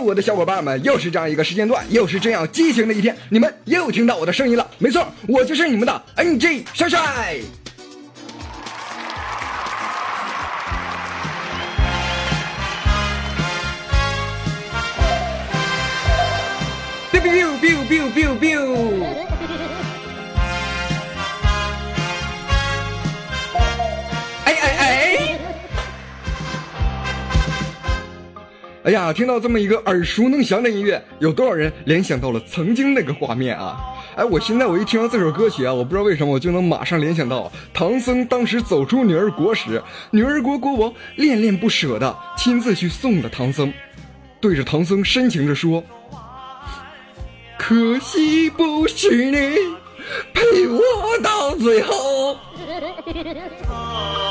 [0.00, 4.66] 我的小伙伴们，又是这样一个时间段，又是这样激情的一天，你们又听到我的声音了。
[4.78, 7.40] 没错，我就是你们的 NG 帅帅。
[17.12, 19.04] biu biu biu biu biu。
[19.04, 19.25] 哎
[28.86, 33.76] 哎呀，听到这么一个耳熟能详的音乐，有多少人联想到了曾经那个画面啊？
[34.14, 43.72] 哎，我现在我一听到这首歌曲啊，我不知道为什么我就能马上联想到唐僧当时走出女儿国时，女儿国国王恋恋不舍的亲自去送的唐僧，
[44.40, 45.82] 对着唐僧深情的说。
[47.58, 49.56] 可惜不是你
[50.32, 50.80] 陪我
[51.24, 52.38] 到最后。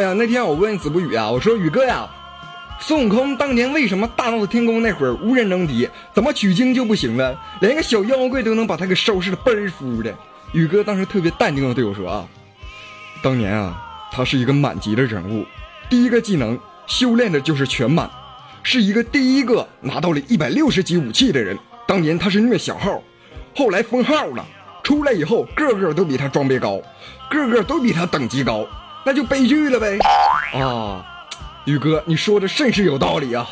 [0.00, 2.08] 哎呀，那天我问子不语啊，我说宇哥呀。
[2.78, 5.86] 孙悟空当年为什么大闹天宫那会儿无人能敌？
[6.14, 7.38] 怎么取经就不行了？
[7.60, 10.10] 连个小妖怪都能把他给收拾的倍儿服的。
[10.52, 12.26] 宇哥当时特别淡定的对我说：“啊，
[13.22, 13.78] 当年啊，
[14.10, 15.44] 他是一个满级的人物，
[15.90, 18.10] 第一个技能修炼的就是全满，
[18.62, 21.58] 是一个第一个拿到了一百六十级武器的人。
[21.86, 23.02] 当年他是虐小号，
[23.54, 24.46] 后来封号了，
[24.82, 26.80] 出来以后个个都比他装备高，
[27.30, 28.66] 个个都比他等级高，
[29.04, 29.98] 那就悲剧了呗。
[30.60, 31.04] 啊。”
[31.66, 33.46] 宇哥，你说的甚是有道理啊！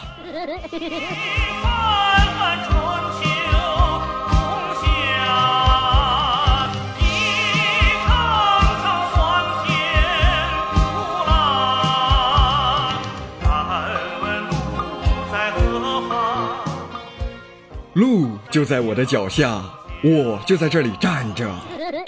[17.92, 19.60] 路就在我的脚下，
[20.02, 21.46] 我就在这里站着。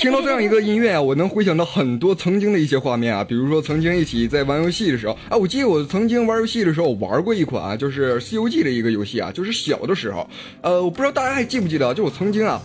[0.00, 10.26] 听到这样一个音乐啊，我能回想到很多曾经的一些画面啊，比如说曾经一起在玩游戏的时候啊，我记得我曾经玩游戏的时候，我玩过一款啊，就是《西游记》的一个游戏啊，就是小的时候，
[10.62, 12.62] 呃，我不知道大家还记不记得，就我曾经啊，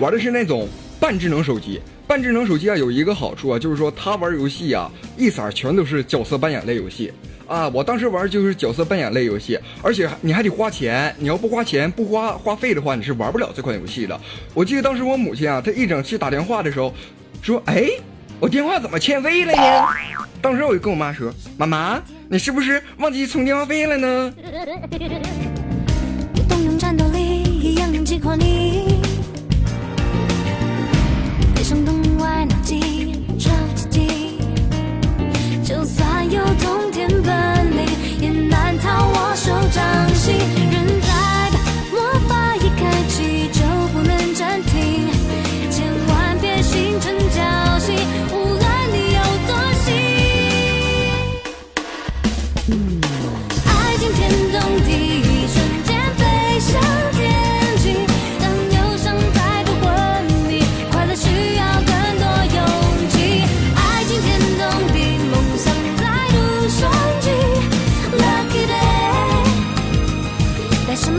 [0.00, 0.68] 玩的是那种
[1.02, 1.80] 半智能手机。
[2.06, 7.12] 半智能手机啊，有一个好处啊，就是说它玩游戏啊，一色全都是角色扮演类游戏。
[7.48, 11.12] 啊，我当时玩就是角色扮演类游戏，而且你还得花钱。
[11.18, 14.16] 你要不花钱不花花费的话，你是玩不了这款游戏的。
[14.54, 16.94] 我记得当时我母亲啊，她一整去打电话的时候，
[17.42, 17.90] 说：“哎，
[18.38, 19.88] 我电话怎么欠费了呢？”
[20.40, 24.32] 当时我就跟我妈说：“妈妈，你是不是忘记充电话费了呢？”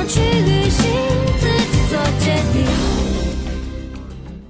[0.04, 0.53] 去距离。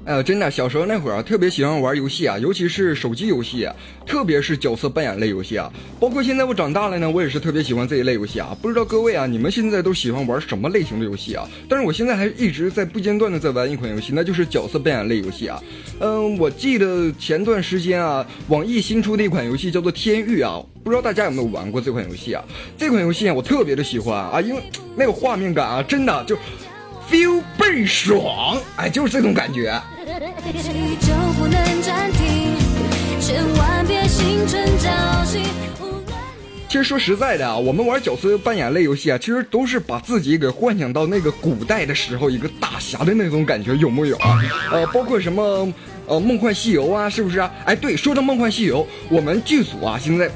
[0.05, 3.69] 哎呀，真的，小时候那会儿啊，特别喜欢玩游戏啊，尤其是手机游戏，
[4.05, 5.71] 特别是角色扮演类游戏啊。
[5.97, 8.53] 包括现在我长大了呢，我也是特别喜欢这一类游戏啊。
[8.61, 11.47] 不知道各位啊，你们现在都喜欢玩什么类型的游戏啊？
[11.69, 15.57] 但是我现在还一直在不间断的在玩一款游戏，那就是角色扮演类游戏啊。
[16.01, 22.43] 嗯，我记得前段时间啊，网易新出的一款游戏叫做《天域》啊，不知道大家有没有玩过这款游戏啊？
[22.77, 24.61] 这款游戏啊，我特别的喜欢啊，因为
[24.97, 26.35] 那个画面感啊，真的就
[27.09, 29.81] feel 倍爽，哎，就是这种感觉。
[36.69, 44.41] 其实说实在的啊，我们玩角色扮演类游戏啊，其实都是把自己给幻想到那个古代的时候，一个大侠的那种感觉，有木有啊？
[44.71, 45.71] 呃，包括什么
[46.07, 47.49] 呃《梦幻西游》啊，是不是啊？
[47.65, 50.29] 哎，对，说到《梦幻西游》，我们剧组啊，现在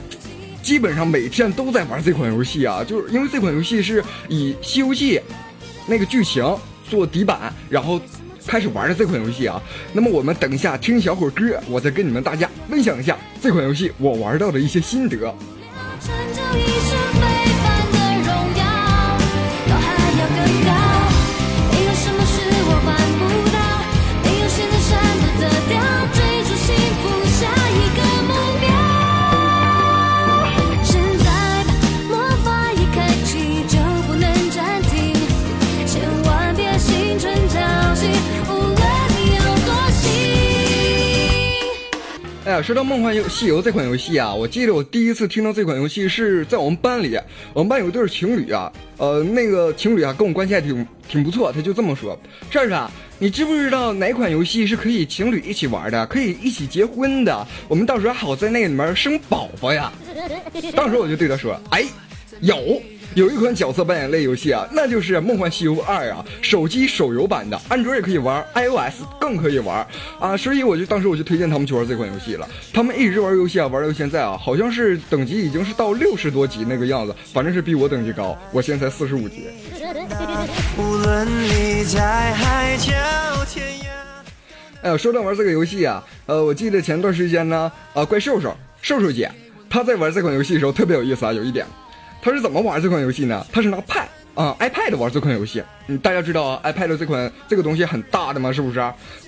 [0.62, 5.18] 基本上每天都在玩这款游戏啊，就是因为这款游戏是以《西游记》
[5.88, 6.56] 那个剧情
[6.90, 8.00] 做底板，然后。
[8.48, 9.62] 开始玩的这款游戏啊，
[9.94, 15.36] 那么我们等一下听小会儿歌，我再跟你们大家分享一下这款游戏我玩到的一些心得。
[42.62, 47.18] 说到《梦幻游西游》这款游戏啊，我记得我第一次听到这款游戏是在我们班里，
[47.54, 52.20] 我们班有一对情侣啊，呃，那个情侣啊跟我关系还挺挺不错，他就这么说
[52.50, 52.90] ：“帅帅，
[53.20, 57.48] 你知不知道哪款游戏是可以情侣一起玩的，可以一起结婚的？
[57.68, 59.92] 我们到时候好在那个里面生宝宝呀。”
[60.76, 61.86] 当时我就对他说：“哎，
[62.42, 62.82] 有。”
[63.18, 69.84] 有一款角色扮演类游戏啊，那就是《梦幻西游二》啊，手机手游版的，安卓也可以玩，iOS 更可以玩
[70.20, 72.48] 啊，所以我就当时我就推荐他们去玩这款游戏了。
[72.72, 79.48] 他们一直玩游戏啊，玩到现在啊，好像是等级已经是到六十多级那个样子，反正是比我等级高，我现在才四十五级。
[80.78, 82.94] 无论你在海角
[83.52, 83.88] 天涯
[84.84, 89.32] 哎呀，说到玩这个游戏啊，呃，我记得前段时间呢，啊，怪兽兽兽兽姐，
[89.68, 91.66] 她在玩这款游戏的时候特别有意思啊，有一点。
[92.28, 93.48] 他是怎么玩这款游戏呢？
[93.54, 94.04] 他是拿 Pad
[94.36, 95.64] 啊 iPad 玩这款游戏。
[95.88, 98.80] 嗯，大家知道，iPad 这款这个东西很大的嘛，是不是？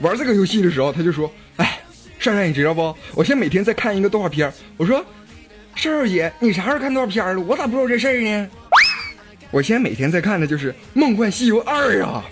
[0.01, 1.79] 玩这个游戏的时候，他就说：“哎，
[2.17, 2.93] 帅帅，你知道不？
[3.15, 5.01] 我现在每天在看一个动画片。”我说
[5.75, 7.41] ：“珊珊姐，你啥时候看动画片了？
[7.41, 8.49] 我咋不知道这事儿呢？”
[9.49, 12.25] 我现在每天在看的就是《梦幻西游二》啊。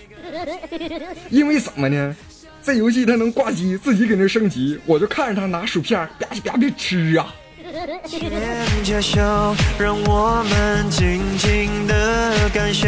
[1.30, 2.14] 因为什么呢？
[2.62, 7.34] 这游戏它能挂机，自己搁那升级，我就看着他拿薯片吧唧吧唧吃啊。
[8.06, 9.22] 牵着手，
[9.78, 12.88] 让我们静静的感受，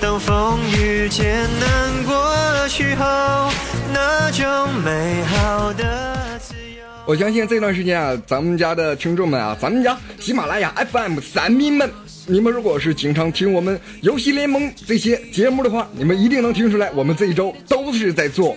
[0.00, 3.50] 当风雨艰难过去后，
[3.92, 6.84] 那种美好的自由。
[7.06, 11.90] 我相信这段时间啊，咱们家的听众们啊，咱们家喜马拉雅 FM 三民们，
[12.26, 18.56] 你们如果是经常听我们游戏联盟这些节目的话，你们一定能听出来，我们这一周都是在做。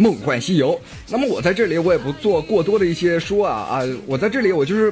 [0.00, 0.80] 梦幻西游，
[1.10, 4.90] 那么我在这里我也不做过多的一些说啊啊，我在这里我就是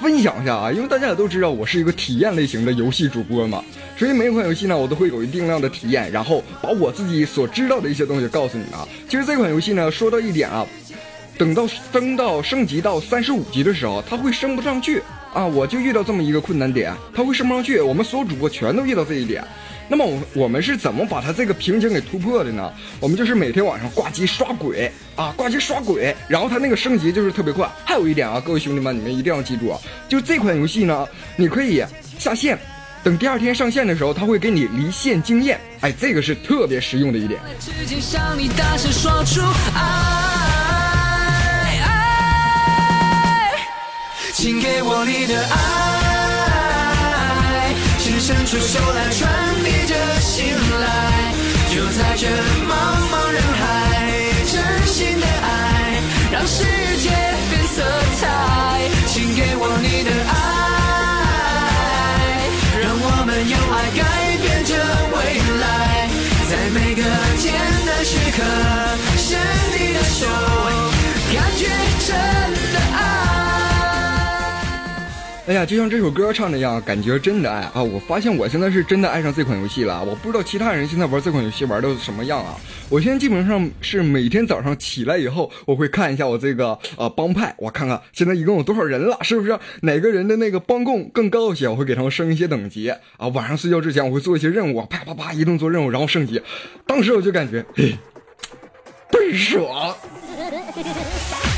[0.00, 3.62] 分享一下啊，因为大家也都知道我是一个体验类型的游戏主播嘛，
[3.94, 8.88] 所以每一款游戏呢我都会有一定量的体验，然后把我自己所知道的一些东西告诉你们啊。
[9.06, 10.66] 其实这款游戏呢说到一点啊，
[11.36, 15.02] 等到升到升级到三十五级的时候，它会升不上去
[15.34, 19.44] 啊，我就遇到这么一个困难点，它会升不上去，我们所有主播全都遇到这一点。
[19.92, 22.72] 那么我我们是怎么把它这个瓶颈给突破的呢？
[22.98, 27.68] 我们就是每天晚上挂机刷鬼啊，挂机刷鬼，然后它那个升级就是特别快。
[27.84, 29.78] 还有一点啊，各位兄弟们，你们一定要记住啊，
[30.08, 31.06] 就这款游戏呢，
[31.36, 31.84] 你可以
[32.18, 32.58] 下线，
[33.04, 37.38] 等第二天上线的时候，它会给你离线经验，哎，这个是特别实用的一点。
[44.32, 45.81] 请给我你的爱，
[48.22, 49.28] 伸出手来传。
[49.64, 50.86] 递着信赖，
[51.74, 52.28] 就在这
[52.68, 52.70] 茫
[53.10, 53.62] 茫人海，
[54.46, 54.54] 真
[54.86, 56.62] 心的爱让世
[56.98, 57.10] 界
[57.50, 57.82] 变色
[58.20, 58.22] 彩，
[59.08, 60.32] 请给我你的爱，
[62.80, 64.00] 让我们用爱改
[64.40, 64.70] 变这
[65.16, 65.16] 未
[65.60, 65.64] 来，
[66.48, 67.02] 在每个
[67.38, 67.44] 艰
[67.84, 68.38] 难时刻
[69.16, 69.26] 伸
[69.72, 70.26] 你的手，
[75.44, 77.82] 哎呀，就像这首歌唱的一样，感觉真的爱啊！
[77.82, 80.00] 我发现我现在是真的爱上这款游戏了。
[80.04, 82.54] 我不知道其他人现在玩这款游戏玩的什么样啊？
[82.88, 93.26] 我现在基本上是每天早上起来以后，我会看一下我这个呃帮派，我看看现在一共有多少人了，是不是哪个人的那个帮贡更高一些，我会给他们升一些等级啊。
[93.34, 96.40] 晚上睡觉之前，我会做一些任务，啪啪啪一顿做任务，然后升级。
[96.86, 97.98] 当时我就感觉，嘿，
[99.10, 99.92] 倍爽。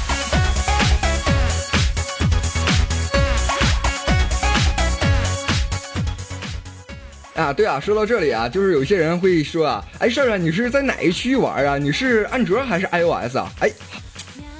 [7.34, 11.76] 啊，对啊，说到这里啊，就是有些人会说啊，哎，帅帅，你是在哪一区域玩啊？
[11.76, 13.52] 你是安卓还是 iOS 啊？
[13.58, 13.68] 哎，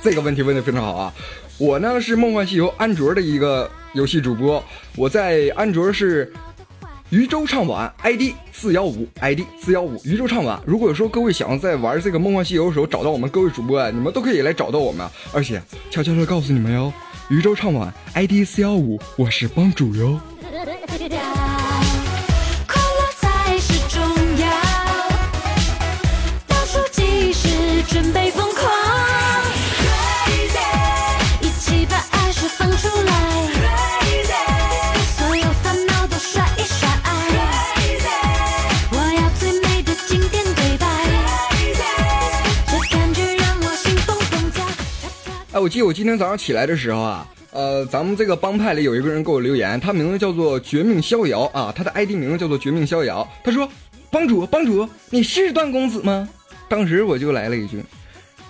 [0.03, 1.15] 这个问题问的非常好啊。
[1.57, 4.63] 我呢是梦幻西游安卓的一个游戏主播，
[4.97, 6.33] 我在安卓是
[7.11, 10.61] 渔舟唱晚 ID 四幺五 ID 四幺五渔舟唱晚。
[10.67, 15.09] 如果说各位想要在玩这个梦幻西游的时候找到我们各位主播啊，你们都可以来找到我们。
[15.33, 15.63] 而且
[15.93, 16.93] 悄悄的告诉你们哟，
[17.29, 20.21] 渔舟唱晚 ID 四幺五，我是帮主哟。
[45.65, 53.27] 我记得我今天早上起来的时候啊，呃，咱们这个帮派里有一个人给我留言，他名字叫做绝命逍遥啊，他的 ID 名字叫做绝命逍遥。
[53.43, 53.67] 他说
[54.13, 56.29] ：“帮主，帮主，你是段公子吗？”
[56.69, 57.83] 当时我就来了一句：“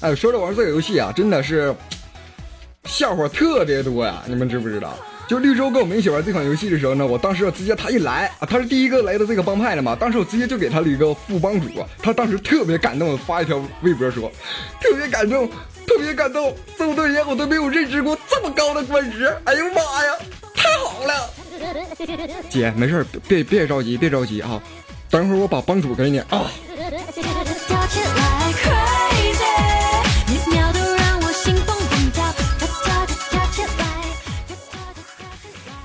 [0.01, 1.73] 哎，说着玩这个游戏啊，真的是
[2.85, 4.23] 笑话特别多呀！
[4.25, 4.97] 你们知不知道？
[5.27, 11.67] 就绿洲跟我们一起玩这款游戏的时候呢，我当时直接他一来啊，他是第一个来到这个帮派的嘛，当时我直接就给他了一个副帮主，
[12.01, 14.29] 他当时特别感动，发一条微博说，
[14.81, 15.47] 特别感动，
[15.87, 20.17] 特别感动，这么多年我都没有认识过这么高的官职，哎呦妈呀，
[20.55, 21.29] 太好了！
[22.49, 24.61] 姐，没事别别着急，别着急啊，
[25.09, 26.51] 等会儿我把帮主给你啊。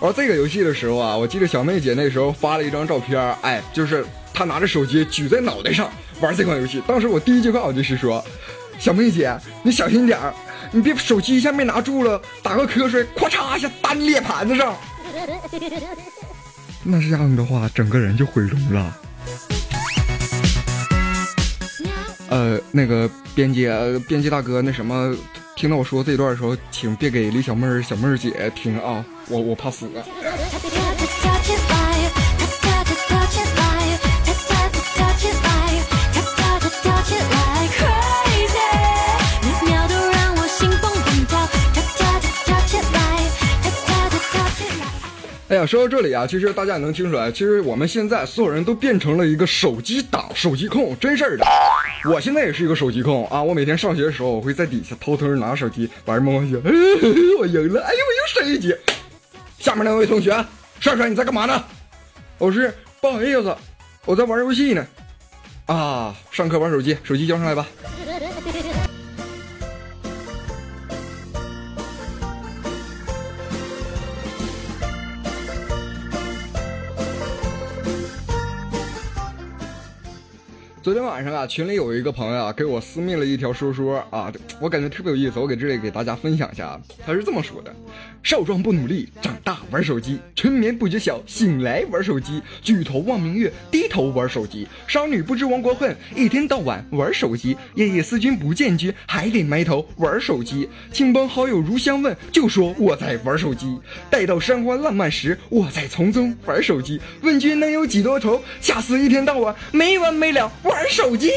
[0.00, 6.83] 玩这个游戏的时候啊，我记得小妹姐那时候发了一张照片，哎，就是她拿着手机举在脑袋上玩这款游戏。
[6.87, 8.23] 当时我第一句话我就是说
[8.79, 10.35] ：“小妹姐，你小心点儿，
[10.71, 14.76] 你别手机一下没拿住了，打个瞌睡，咵嚓一下打你脸盘子上。
[16.85, 18.99] 那这样的话，整个人就毁容了。”
[22.29, 23.67] 呃，那个编辑，
[24.07, 25.17] 编辑大哥，那什么。
[25.56, 29.88] 听到我说这段的时候，请别给李小妹儿、小妹儿姐听啊，我我怕死。
[45.49, 51.47] 哎呀，说到这里啊，其实大家也能听出来，其实我们现在所有人都变成了一个手机党、手机控，真事儿的。
[52.11, 56.61] 我现在也是一个手机控啊，我每天上学的时候，我会在底下偷偷拿手机玩梦幻西游，
[57.38, 58.75] 我赢了，哎呦，我又升一级。
[59.61, 60.31] 下面那位同学，
[60.81, 61.65] 帅帅，你在干嘛呢？
[62.41, 63.57] 老师不好意思，
[64.05, 64.85] 我在玩游戏呢。
[65.67, 67.65] 啊，上课玩手机，手机交上来吧。
[80.87, 86.81] 昨天晚上啊，群里有一个朋友啊，给我私密了一条说说啊，我感觉特别有意思，我给这里给大家分享一下。
[87.05, 87.75] 他是这么说的：
[88.23, 103.76] 少壮不努力，长大玩手机；春眠不觉晓，醒来玩手机；举头望明月，低头玩手机；少女不知亡国恨，一天到晚玩手机；夜夜思君不见君，还得埋头玩手机；亲朋好友如相问，就说我在玩手机；
[104.09, 110.75] 待到山花烂漫时，我在丛中玩手机；问君能有几多愁，恰似一天到晚没完没了玩。
[110.76, 111.33] 玩手机。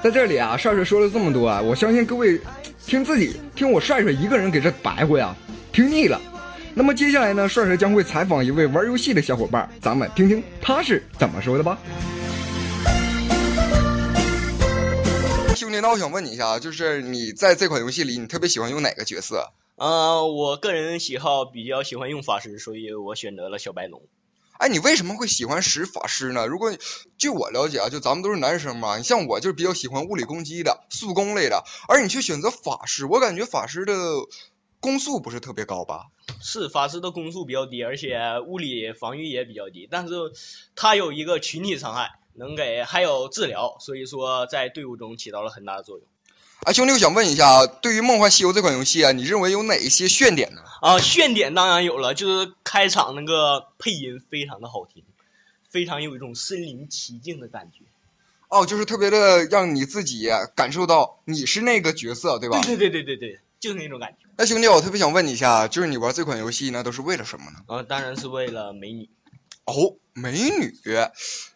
[0.00, 2.40] 在这里啊，帅帅说了这么多啊，我相信各位
[2.86, 5.34] 听自己听我帅帅一个人给这白活呀，
[5.72, 6.20] 听腻了。
[6.72, 11.76] 那么接下来呢，帅帅将会采访一位玩游戏的小伙伴，咱们听听他是怎么说的吧。
[15.56, 19.52] 兄弟，那我想问你一下，就是你在这款游戏里，你特别喜欢用哪个角色？
[19.76, 24.02] 呃，我个人喜好比较喜欢用法师，所以我选择了小白龙。
[24.58, 26.46] 哎，你为什么会喜欢使法师呢？
[26.46, 26.72] 如果
[27.18, 33.94] 据我了解啊，就咱们都是男生嘛，你像我就是比较喜欢物理攻击的、速攻类的，而你却选择法师，我感觉法师的
[34.80, 36.06] 攻速不是特别高吧？
[36.40, 40.14] 是，法师的攻速比较低，而且物理防御也比较低，但是
[40.74, 42.18] 它有一个群体伤害。
[42.38, 46.06] 能给还有治疗，所以说在队伍中起到了很大的作用。
[46.64, 50.62] 啊，兄弟，我想问一下，对于《梦幻西游》这款游戏啊，你认为有哪一些炫点呢？
[50.80, 55.04] 啊，炫点当然有了，就是开场那个配音非常的好听，
[55.68, 57.84] 非常有一种身临其境的感觉。
[58.48, 62.60] 哦，就是特别的让你自己感受到你是那个角色，对吧？
[62.62, 64.26] 对对对对对对，就是那种感觉。
[64.38, 67.58] 那兄弟，我特别想问你一下，就是你玩这款游戏呢，都是为了什么呢？
[67.66, 69.10] 啊，当然是为了美女。
[69.66, 70.74] 哦，美女。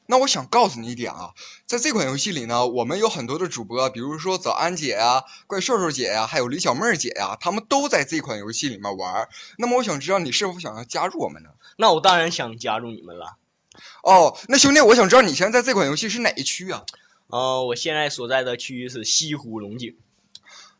[0.06, 1.30] 那我想告诉你一点啊，
[1.66, 9.28] 在这款游戏里呢，我们有很多的主播，比如说早安姐呀、怪兽兽姐呀，还有李小妹儿姐呀，他们都在这款游戏里面玩。
[9.56, 11.50] 那么我想知道你是否想要加入我们呢？
[11.76, 13.36] 那我当然想加入你们了。
[14.02, 16.84] 哦，那兄弟，我想知道你现在在这款游戏是哪一区啊？
[17.28, 19.96] 呃，我现在所在的区域是西湖龙井。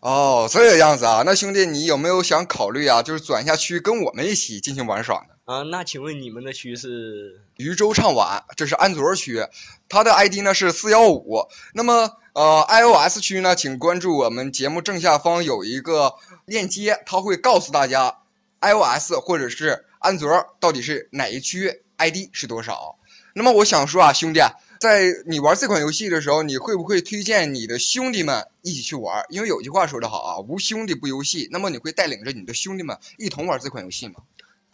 [0.01, 5.35] 哦，这个样子啊，那兄弟，你有没有想考虑啊，就是转一下区，跟我们一起进行玩耍呢？
[5.45, 9.45] 啊，那请问你们的区是渔舟唱晚，这是安卓区，
[9.91, 11.49] 它的 ID 呢是四幺五。
[11.75, 16.15] 那么呃，iOS 区呢，请关注我们节目正下方有一个
[16.47, 18.21] 链接，它会告诉大家
[18.63, 22.97] iOS 或者是安卓到底是哪一区，ID 是多少。
[23.35, 24.41] 那么我想说啊，兄弟。
[24.81, 29.27] 在你玩这款游戏的时候，你会不会推荐你的兄弟们一起去玩？
[29.29, 31.49] 因为有句话说得好啊，无兄弟不游戏。
[31.53, 34.15] 那么你会带领着你的兄弟们一同玩这款游戏吗？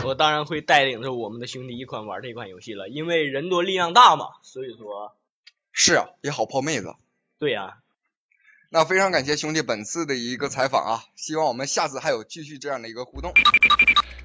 [0.04, 4.26] 我当然会带领着我们的兄弟一块玩这款游戏了，因为人多力量大嘛。
[4.42, 5.16] 所以说，
[5.72, 6.94] 是啊，也好泡妹子。
[7.40, 7.78] 对呀。
[8.70, 13.32] 那非常感谢兄弟本次的一个采访啊，希望我们下次还有继续这样的一个互动。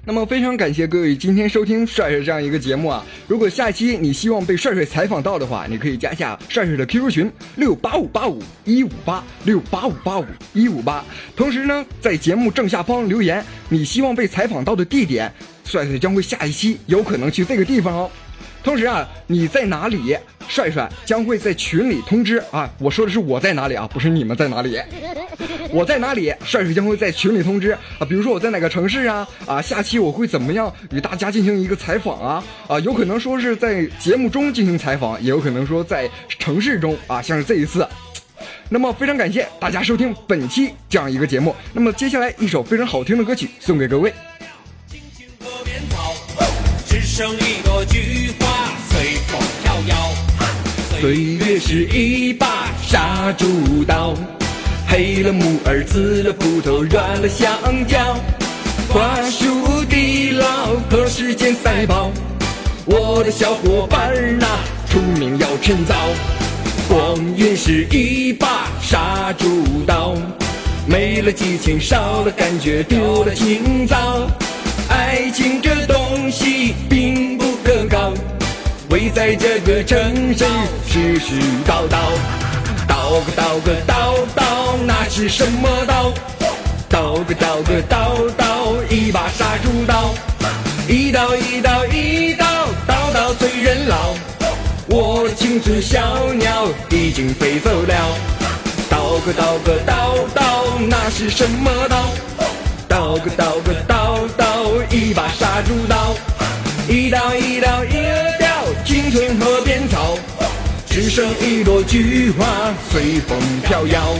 [0.04, 3.06] 那么非常感谢各位今天收听帅帅这样一个节目啊！
[3.28, 11.04] 如果下期你希望被帅帅采访到的话，你可以加下帅帅的 QQ 群六八五八五一五八六八五八五一五八。
[11.36, 15.32] 同时呢，在节目正下方留言你希望被采访到的地点，
[15.64, 18.10] 帅帅将会下一期有可能去这个地方哦。
[18.62, 20.16] 同时啊，你在哪里，
[20.48, 22.70] 帅帅将会在群里通知啊。
[22.78, 24.80] 我说的是我在哪里啊，不是你们在哪里。
[25.70, 28.06] 我在哪里，帅帅将会在群里通知啊。
[28.08, 37.86] 比如说我在哪个城市啊啊，下期我会怎么样与大家进行一个采访啊啊，有可能说是在节目中进行采访，也有可能说在城市中啊，像是这一次。
[38.68, 41.54] 那么非常感谢大家收听本期这样一个节目。
[41.72, 44.12] 那么接下来一首非常好听的歌曲送给各位。
[46.86, 48.51] 只剩一朵菊花
[51.02, 52.46] 岁月是一把
[52.80, 54.14] 杀猪刀，
[54.86, 57.50] 黑了木耳，紫了葡萄，软了香
[57.88, 58.16] 蕉。
[58.88, 60.46] 花树地老，
[60.88, 62.08] 可时间赛跑，
[62.84, 64.46] 我的小伙伴儿呐，
[64.88, 65.92] 出名要趁早。
[66.88, 70.14] 光阴是一把杀猪刀，
[70.86, 73.96] 没了激情，少了感觉，丢了情操。
[74.88, 78.14] 爱情这东西并不可靠，
[78.92, 80.44] 围在这个城市
[80.86, 81.96] 絮絮叨叨，
[82.86, 86.12] 叨个叨个叨叨，那是什么刀？
[86.90, 90.12] 叨个叨个叨叨，一把杀猪刀，
[90.86, 92.44] 一刀一刀一刀，
[92.86, 94.14] 刀刀催人老。
[94.88, 97.94] 我的青春小鸟已经飞走了，
[98.90, 100.42] 叨个叨个叨叨，
[100.86, 101.96] 那是什么刀？
[102.90, 106.14] 叨个叨个叨叨，一把杀猪刀，
[106.90, 108.21] 一刀一刀一刀，
[111.02, 114.14] 只剩一朵菊花随风飘摇。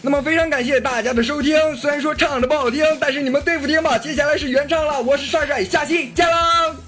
[0.00, 3.98] 那么非常感谢大家的收听，虽然说唱的不好听，但是你们对付听吧。
[3.98, 6.81] 接下来是原唱了，我是帅帅，下期见喽。